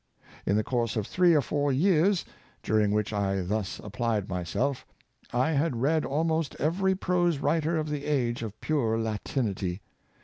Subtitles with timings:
[0.47, 2.25] In the course of three or four years,
[2.63, 4.83] during which I thus applied myself,
[5.31, 9.83] I had read almost every prose writer of the age of pure Latinity.